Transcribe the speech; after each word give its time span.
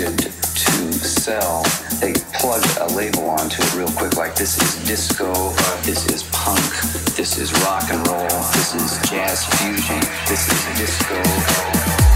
created 0.00 0.32
to 0.32 0.92
sell, 1.04 1.62
they 2.00 2.14
plug 2.32 2.64
a 2.80 2.86
label 2.94 3.28
onto 3.28 3.62
it 3.62 3.74
real 3.74 3.88
quick, 3.88 4.16
like 4.16 4.34
this 4.34 4.60
is 4.60 4.88
disco, 4.88 5.32
this 5.82 6.06
is 6.06 6.22
punk, 6.32 6.62
this 7.16 7.38
is 7.38 7.52
rock 7.64 7.84
and 7.90 8.06
roll, 8.08 8.28
this 8.52 8.74
is 8.74 9.10
jazz 9.10 9.44
fusion, 9.44 10.00
this 10.26 10.48
is 10.48 10.78
disco. 10.78 12.09